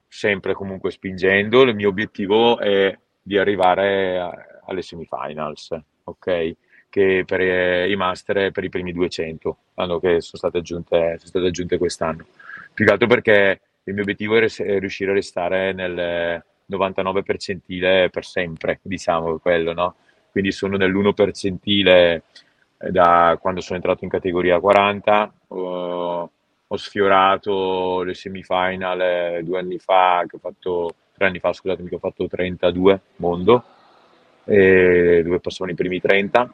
[0.09, 1.63] sempre comunque spingendo.
[1.63, 4.31] Il mio obiettivo è di arrivare a,
[4.67, 6.57] alle semifinals, ok?
[6.91, 11.29] Che per eh, i master per i primi 200, hanno che sono state, aggiunte, sono
[11.29, 12.27] state aggiunte quest'anno.
[12.75, 18.11] Più che altro perché il mio obiettivo è, è riuscire a restare nel 99 percentile
[18.11, 19.95] per sempre, diciamo quello, no?
[20.31, 22.23] Quindi sono nell'1 percentile
[22.91, 25.33] da quando sono entrato in categoria 40.
[25.49, 26.31] Uh,
[26.67, 31.89] ho sfiorato le semifinal eh, due anni fa, che ho fatto, tre anni fa, scusatemi,
[31.89, 33.65] che ho fatto 32 mondo,
[34.45, 36.53] dove passavano i primi 30.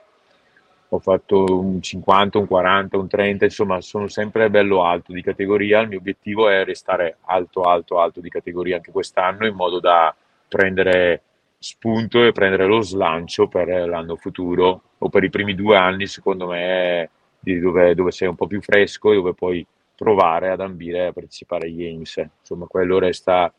[0.93, 5.81] Ho fatto un 50, un 40, un 30, insomma sono sempre bello alto di categoria.
[5.81, 10.15] Il mio obiettivo è restare alto, alto, alto di categoria anche quest'anno in modo da
[10.49, 11.23] prendere
[11.59, 16.49] spunto e prendere lo slancio per l'anno futuro o per i primi due anni, secondo
[16.49, 21.13] me, dove, dove sei un po' più fresco e dove poi provare ad ambire a
[21.13, 22.17] partecipare ai Games.
[22.41, 23.53] Insomma, quello resta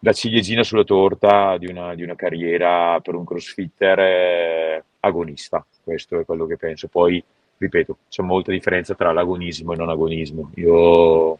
[0.00, 5.64] la ciliegina sulla torta di una, di una carriera per un crossfitter eh, agonista.
[5.82, 6.88] Questo è quello che penso.
[6.88, 7.22] Poi,
[7.58, 10.50] ripeto, c'è molta differenza tra l'agonismo e non agonismo.
[10.56, 11.38] Io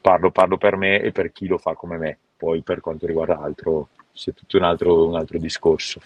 [0.00, 2.18] parlo, parlo per me e per chi lo fa come me.
[2.36, 6.00] Poi, per quanto riguarda altro, c'è tutto un altro, un altro discorso.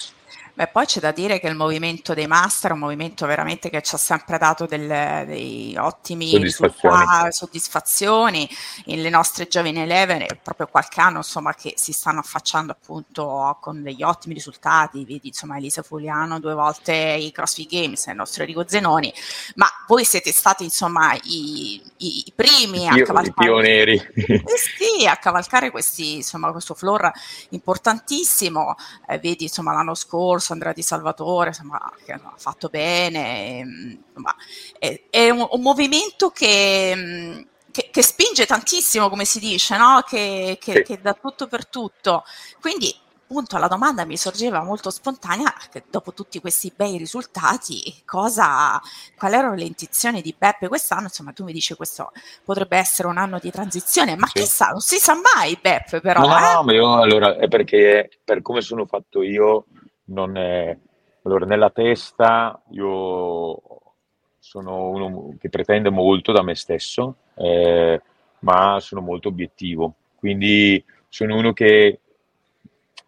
[0.54, 3.80] Beh, poi c'è da dire che il movimento dei master è un movimento veramente che
[3.80, 4.86] ci ha sempre dato del,
[5.26, 7.32] dei ottimi soddisfazioni.
[7.32, 8.50] soddisfazioni.
[8.84, 13.82] Le nostre giovani eleven è proprio qualche anno insomma, che si stanno affacciando appunto con
[13.82, 15.06] degli ottimi risultati.
[15.06, 19.12] Vedi insomma Elisa Fuliano due volte i CrossFit Games, il nostro Enrico Zenoni,
[19.54, 23.94] ma voi siete stati insomma i, i, i primi I, a cavalcare, i pioneri.
[23.94, 27.10] Eh sì, a cavalcare questi, insomma, questo floor
[27.50, 28.74] importantissimo.
[29.08, 33.58] Eh, vedi insomma l'anno scorso Andrea Di Salvatore, insomma, che ha fatto bene,
[34.08, 34.34] insomma,
[34.78, 40.02] è, è un, un, movimento che, che, che, spinge tantissimo, come si dice, no?
[40.06, 42.24] che, che, che dà tutto per tutto.
[42.60, 42.94] Quindi
[43.32, 45.52] appunto la domanda mi sorgeva molto spontanea,
[45.88, 48.78] dopo tutti questi bei risultati, cosa,
[49.16, 51.04] quali erano le intenzioni di Beppe quest'anno?
[51.04, 52.12] Insomma, tu mi dici questo
[52.44, 54.40] potrebbe essere un anno di transizione, ma sì.
[54.40, 56.20] chissà, non si sa mai Beppe però.
[56.20, 56.52] No, eh?
[56.52, 59.64] no, ma io allora è perché per come sono fatto io,
[60.04, 60.76] non è...
[61.24, 63.60] Allora, nella testa io
[64.38, 68.00] sono uno che pretende molto da me stesso, eh,
[68.40, 69.94] ma sono molto obiettivo.
[70.16, 72.00] Quindi sono uno che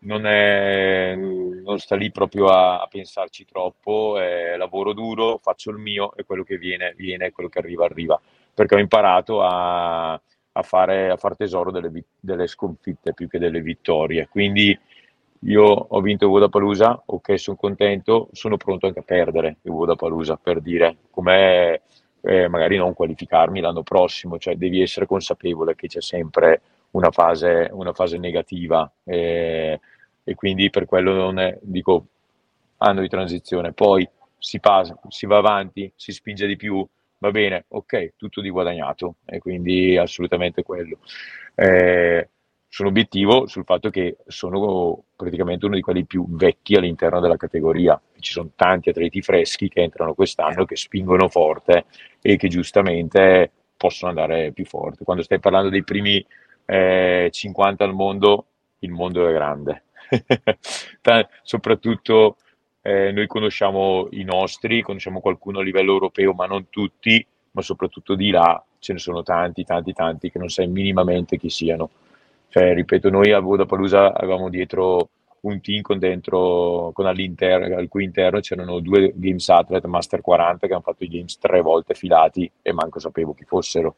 [0.01, 5.79] non, è, non sta lì proprio a, a pensarci troppo, eh, lavoro duro, faccio il
[5.79, 8.21] mio e quello che viene, viene, quello che arriva, arriva.
[8.53, 13.61] Perché ho imparato a, a, fare, a far tesoro delle, delle sconfitte più che delle
[13.61, 14.29] vittorie.
[14.29, 14.79] Quindi
[15.45, 20.61] io ho vinto Vodapalooza, ok, sono contento, sono pronto anche a perdere il Vodapalooza per
[20.61, 21.81] dire com'è,
[22.23, 27.69] eh, magari non qualificarmi l'anno prossimo, cioè devi essere consapevole che c'è sempre una fase,
[27.73, 29.81] una fase negativa eh,
[30.23, 32.07] e quindi per quello non è, dico,
[32.79, 33.73] anno di transizione.
[33.73, 36.87] Poi si, passa, si va avanti, si spinge di più,
[37.19, 40.99] va bene, ok, tutto di guadagnato e quindi assolutamente quello.
[41.55, 42.31] Eh,
[42.75, 48.03] sono obiettivo sul fatto che sono praticamente uno di quelli più vecchi all'interno della categoria.
[48.19, 51.85] Ci sono tanti atleti freschi che entrano quest'anno, che spingono forte
[52.21, 55.05] e che giustamente possono andare più forte.
[55.05, 56.27] Quando stai parlando dei primi
[56.65, 58.47] eh, 50 al mondo,
[58.81, 59.85] il mondo è grande.
[61.45, 62.39] Soprattutto
[62.83, 68.17] eh, noi conosciamo i nostri, conosciamo qualcuno a livello europeo, ma non tutti, ma soprattutto
[68.17, 71.91] di là ce ne sono tanti, tanti, tanti che non sai minimamente chi siano.
[72.55, 75.09] Cioè, ripeto, noi a Vodapalooza avevamo dietro
[75.41, 80.69] un team con dentro, con all'interno, al cui interno c'erano due Games Athlete Master 40
[80.69, 83.97] che hanno fatto i Games tre volte filati e manco sapevo chi fossero.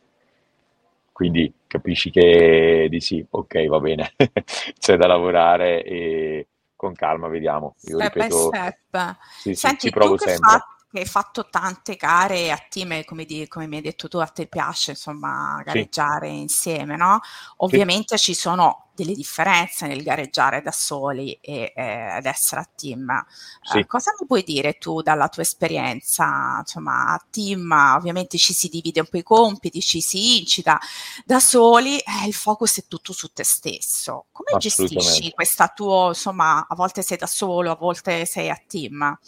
[1.13, 4.15] Quindi capisci che dici, ok, va bene,
[4.81, 7.75] c'è da lavorare e con calma vediamo.
[7.83, 9.17] Io step ripeto, step.
[9.37, 10.49] Sì, Senti, sì, ci provo sempre.
[10.49, 14.19] Fa- che hai fatto tante gare a team, come, di, come, mi hai detto tu,
[14.19, 16.39] a te piace insomma gareggiare sì.
[16.39, 17.21] insieme, no?
[17.59, 18.25] Ovviamente sì.
[18.25, 23.11] ci sono delle differenze nel gareggiare da soli e eh, ad essere a team.
[23.11, 23.25] Eh,
[23.63, 23.79] sì.
[23.79, 26.57] Eh, cosa mi puoi dire tu dalla tua esperienza?
[26.61, 30.81] Insomma, a team ovviamente ci si divide un po' i compiti, ci si incita,
[31.25, 34.27] da soli eh, il focus è tutto su te stesso.
[34.33, 39.19] Come gestisci questa tua, insomma, a volte sei da solo, a volte sei a team?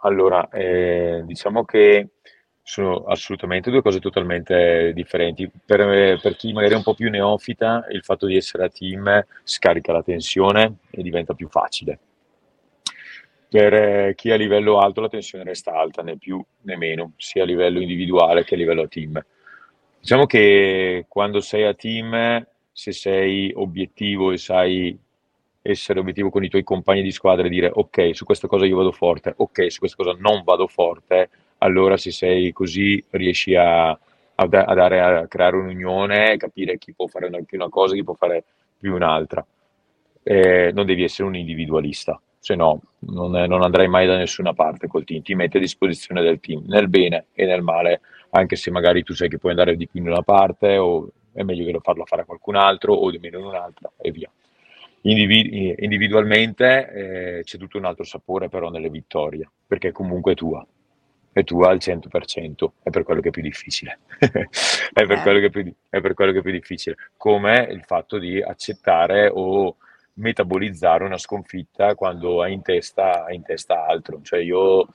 [0.00, 2.10] Allora, eh, diciamo che
[2.62, 5.50] sono assolutamente due cose totalmente differenti.
[5.64, 9.24] Per, per, chi magari è un po' più neofita, il fatto di essere a team
[9.42, 11.98] scarica la tensione e diventa più facile.
[13.48, 17.12] Per eh, chi è a livello alto la tensione resta alta, né più né meno,
[17.16, 19.18] sia a livello individuale che a livello team.
[19.98, 24.98] Diciamo che quando sei a team, se sei obiettivo e sai
[25.70, 28.76] essere obiettivo con i tuoi compagni di squadra e dire ok, su questa cosa io
[28.76, 33.88] vado forte, ok, su questa cosa non vado forte, allora se sei così riesci a,
[33.90, 38.44] a, dare, a creare un'unione, capire chi può fare più una cosa, chi può fare
[38.78, 39.44] più un'altra.
[40.22, 44.86] Eh, non devi essere un individualista, se no non, non, andrai mai da nessuna parte
[44.86, 48.00] col team, ti metti a disposizione del team, nel bene e nel male,
[48.30, 51.42] anche se magari tu sai che puoi andare di più in una parte o è
[51.42, 54.30] meglio che lo farlo fare a qualcun altro o di meno in un'altra e via.
[55.02, 60.66] Individu- individualmente eh, c'è tutto un altro sapore però nelle vittorie, perché comunque è tua,
[61.32, 64.00] è tua al 100%, è per quello che è più difficile.
[64.18, 64.26] è,
[64.92, 65.22] per eh.
[65.22, 68.42] quello che è, più, è per quello che è più difficile, come il fatto di
[68.42, 69.76] accettare o
[70.14, 74.20] metabolizzare una sconfitta quando hai in testa, hai in testa altro.
[74.22, 74.88] Cioè io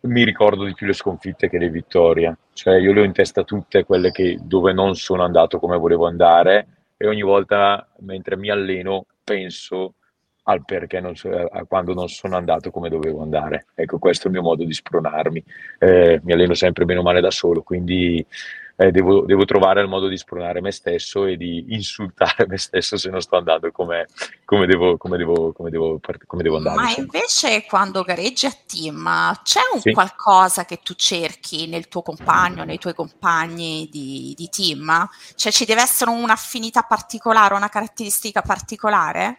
[0.00, 3.42] mi ricordo di più le sconfitte che le vittorie, cioè io le ho in testa
[3.42, 6.66] tutte quelle che, dove non sono andato come volevo andare
[6.98, 9.94] e ogni volta mentre mi alleno penso
[10.42, 13.66] al perché non so, a quando non sono andato come dovevo andare.
[13.74, 15.44] Ecco, questo è il mio modo di spronarmi.
[15.78, 18.24] Eh, mi alleno sempre bene o male da solo, quindi
[18.80, 22.96] eh, devo, devo, trovare il modo di spronare me stesso e di insultare me stesso
[22.96, 24.06] se non sto andando come,
[24.44, 26.76] come, devo, come, devo, come devo, come devo andare.
[26.76, 27.08] Ma insomma.
[27.12, 29.90] invece quando gareggi a team c'è un sì.
[29.90, 35.08] qualcosa che tu cerchi nel tuo compagno, nei tuoi compagni di, di team?
[35.34, 39.38] Cioè ci deve essere un'affinità particolare, una caratteristica particolare?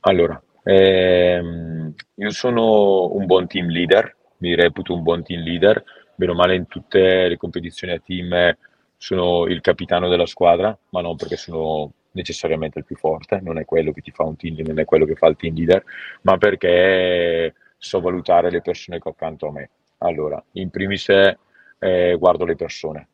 [0.00, 6.32] Allora, ehm, io sono un buon team leader, mi reputo un buon team leader, bene
[6.32, 8.56] o male in tutte le competizioni a team
[8.98, 13.64] sono il capitano della squadra, ma non perché sono necessariamente il più forte, non è
[13.64, 15.82] quello che ti fa un team leader, non è quello che fa il team leader,
[16.22, 19.70] ma perché so valutare le persone che ho accanto a me.
[19.98, 23.08] Allora, in primis eh, guardo le persone,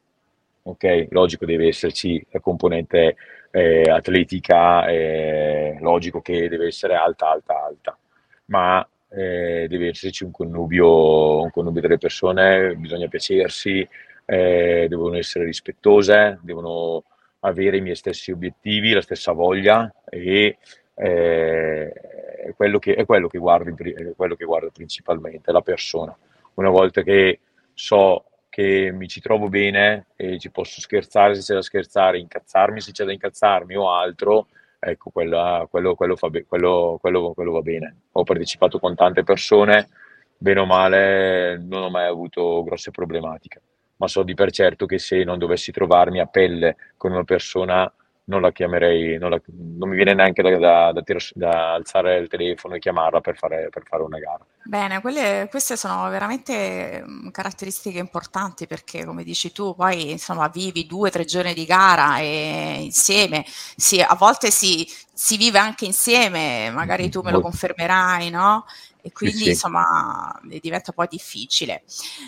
[0.63, 1.09] ok?
[1.11, 3.17] Logico deve esserci la componente
[3.51, 7.99] eh, atletica, eh, logico che deve essere alta, alta, alta,
[8.47, 13.87] ma eh, deve esserci un connubio, un connubio delle persone, bisogna piacersi,
[14.25, 17.05] eh, devono essere rispettose, devono
[17.41, 20.59] avere i miei stessi obiettivi, la stessa voglia e
[20.95, 26.17] eh, è, quello che, è, quello guardo, è quello che guardo principalmente, la persona.
[26.55, 27.41] Una volta che
[27.75, 32.81] so che mi ci trovo bene e ci posso scherzare se c'è da scherzare, incazzarmi
[32.81, 34.47] se c'è da incazzarmi o altro,
[34.79, 38.03] ecco, quella, quello, quello, be- quello, quello, va bene.
[38.13, 39.89] Ho partecipato con tante persone,
[40.37, 43.61] bene o male non ho mai avuto grosse problematiche,
[43.97, 47.93] ma so di per certo che se non dovessi trovarmi a pelle con una persona
[48.27, 51.03] non la chiamerei, non, la, non mi viene neanche da, da, da,
[51.35, 54.45] da, alzare il telefono e chiamarla per fare, per fare una gara.
[54.63, 60.87] Bene, quelle, queste sono veramente mm, caratteristiche importanti perché, come dici tu, poi insomma vivi
[60.87, 65.85] due o tre giorni di gara e insieme, sì, a volte si, si vive anche
[65.85, 68.65] insieme, magari tu me lo confermerai, no?
[69.07, 69.51] E quindi sì, sì.
[69.51, 71.83] insomma diventa poi difficile.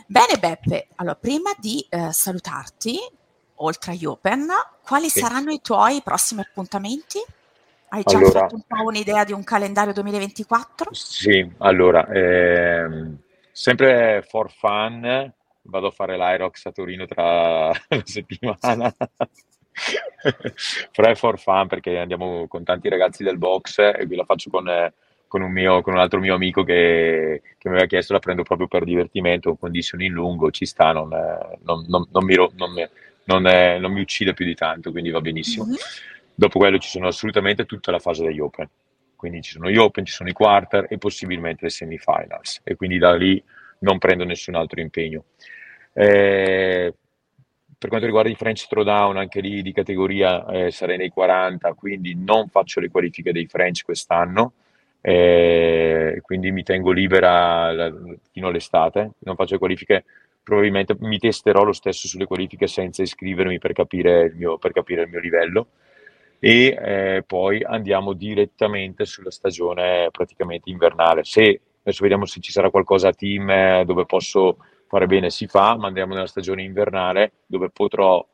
[0.07, 2.99] Bene Beppe, allora prima di eh, salutarti,
[3.55, 4.47] oltre agli Open,
[4.85, 5.21] quali sì.
[5.21, 7.19] saranno i tuoi prossimi appuntamenti?
[7.89, 10.93] Hai già allora, fatto un po' un'idea di un calendario 2024?
[10.93, 13.21] Sì, allora, ehm,
[13.53, 18.95] sempre for fun, vado a fare l'Irox a Torino tra una settimana.
[20.93, 24.51] Però è for fun perché andiamo con tanti ragazzi del box e qui la faccio
[24.51, 24.69] con,
[25.29, 28.43] con, un, mio, con un, altro mio amico che, che, mi aveva chiesto, la prendo
[28.43, 32.89] proprio per divertimento, condizioni in lungo, ci sta, non, non, non, non mi, mi,
[33.25, 35.65] non mi uccide più di tanto, quindi va benissimo.
[35.67, 35.77] Mm-hmm.
[36.35, 38.69] Dopo quello ci sono assolutamente tutta la fase degli Open.
[39.17, 42.61] Quindi ci sono gli Open, ci sono i quarter e possibilmente le semifinals.
[42.63, 43.43] E quindi da lì
[43.81, 45.25] non prendo nessun altro impegno.
[45.95, 46.95] Eh,
[47.79, 52.15] per quanto riguarda i French Throwdown, anche lì di categoria eh, sarei nei 40, quindi
[52.15, 54.53] non faccio le qualifiche dei French quest'anno.
[55.09, 57.73] Eh, quindi mi tengo libera
[58.33, 60.05] fino all'estate, non faccio qualifiche
[60.43, 65.09] probabilmente mi testerò lo stesso sulle qualifiche senza iscrivermi per capire il mio, capire il
[65.09, 65.69] mio livello
[66.41, 71.23] e eh, poi andiamo direttamente sulla stagione praticamente invernale.
[71.23, 74.57] Se adesso vediamo se ci sarà qualcosa a team eh, dove posso
[74.89, 78.27] fare bene, si fa, ma andiamo nella stagione invernale dove potrò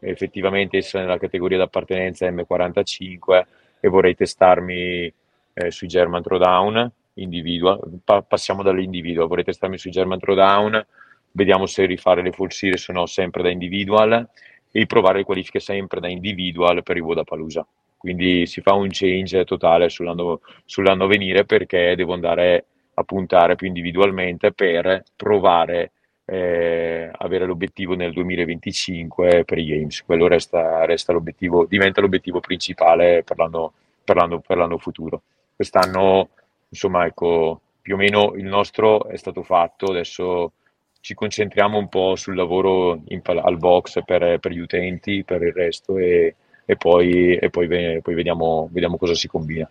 [0.00, 3.42] effettivamente essere nella categoria d'appartenenza M45
[3.78, 5.12] e vorrei testarmi
[5.56, 10.86] eh, sui German Throwdown individual, pa- passiamo dall'individual, vorrei testarmi sui German Throwdown
[11.32, 14.26] vediamo se rifare le full series o no sempre da individual
[14.70, 17.66] e provare le qualifiche sempre da individual per i Vodapalooza.
[17.96, 23.54] Quindi si fa un change totale sull'anno, sull'anno a venire perché devo andare a puntare
[23.54, 25.92] più individualmente per provare
[26.24, 30.02] eh, avere l'obiettivo nel 2025 per i Games.
[30.04, 33.72] Quello resta, resta l'obiettivo, diventa l'obiettivo principale per l'anno,
[34.04, 35.22] per, l'anno, per l'anno futuro.
[35.56, 36.28] Quest'anno,
[36.68, 40.52] insomma, ecco, più o meno il nostro è stato fatto, adesso
[41.00, 45.52] ci concentriamo un po' sul lavoro in, al box per, per, gli utenti, per il
[45.52, 46.34] resto e,
[46.64, 47.68] e poi, e poi,
[48.02, 49.70] poi vediamo, vediamo, cosa si combina.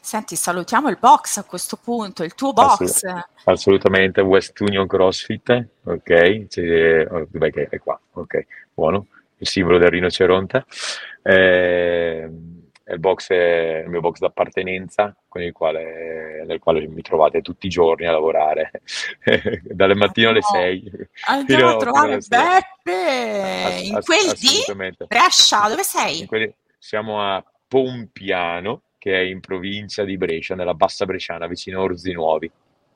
[0.00, 2.80] Senti, salutiamo il box a questo punto, il tuo box.
[2.80, 9.06] Assolut- assolutamente, West Union CrossFit, ok, C'è, oh, dov'è che è qua, ok, buono,
[9.36, 10.64] il simbolo del rinoceronte.
[11.22, 12.30] Eh,
[12.90, 17.70] il box è il mio box d'appartenenza il quale, nel quale mi trovate tutti i
[17.70, 18.70] giorni a lavorare.
[19.62, 20.92] Dalle mattine alle 6
[21.26, 23.64] andiamo a trovare Beppe!
[23.64, 26.26] Ass- in quel di Brescia dove sei?
[26.26, 31.84] Quelli, siamo a Pompiano che è in provincia di Brescia nella bassa bresciana vicino a
[31.84, 32.50] Orzi Nuovi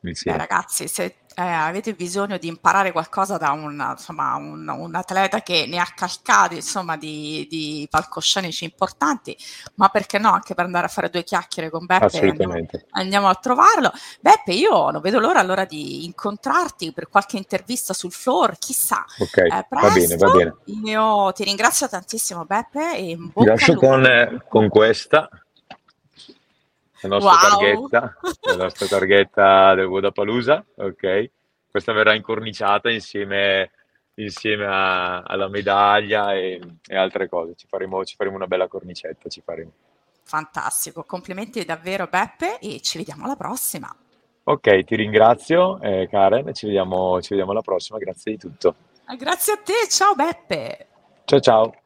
[0.04, 5.40] Beh, ragazzi, se eh, avete bisogno di imparare qualcosa da un, insomma, un, un atleta
[5.40, 9.36] che ne ha calcati insomma, di, di, palcoscenici importanti,
[9.76, 12.54] ma perché no, anche per andare a fare due chiacchiere con Beppe, andiamo,
[12.90, 13.92] andiamo, a trovarlo.
[14.20, 19.04] Beppe, io non vedo l'ora allora di incontrarti per qualche intervista sul floor, chissà.
[19.18, 20.56] Ok, eh, va bene, va bene.
[20.84, 25.28] Io ti ringrazio tantissimo Beppe e in Ti lascio con, eh, con questa
[27.08, 27.88] la nostra wow.
[27.88, 31.30] targhetta, la nostra targhetta del Vodapalooza, ok?
[31.70, 33.70] Questa verrà incorniciata insieme,
[34.14, 39.28] insieme a, alla medaglia e, e, altre cose, ci faremo, ci faremo una bella cornicetta,
[39.28, 39.72] ci faremo.
[40.22, 43.94] Fantastico, complimenti davvero Beppe e ci vediamo alla prossima.
[44.44, 48.74] Ok, ti ringrazio eh, Karen, ci vediamo, ci vediamo alla prossima, grazie di tutto.
[49.18, 50.86] Grazie a te, ciao Beppe.
[51.24, 51.83] Ciao ciao.